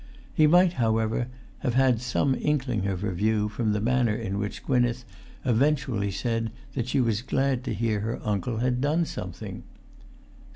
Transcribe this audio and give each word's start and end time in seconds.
He 0.33 0.47
might, 0.47 0.73
however, 0.81 1.27
have 1.59 1.75
had 1.75 2.01
some 2.01 2.33
inkling 2.33 2.87
of 2.87 3.01
her 3.01 3.11
view 3.11 3.49
from 3.49 3.71
the 3.71 3.79
manner 3.79 4.15
in 4.15 4.39
which 4.39 4.63
Gwynneth 4.65 5.05
eventually 5.45 6.09
said 6.09 6.51
that 6.73 6.87
she 6.87 6.99
was 6.99 7.21
glad 7.21 7.63
to 7.65 7.73
hear 7.75 7.99
her 7.99 8.19
uncle 8.23 8.57
had 8.57 8.81
done 8.81 9.05
something. 9.05 9.61